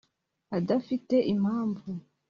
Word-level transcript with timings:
adafite 0.57 1.15
impamvu 1.33 1.89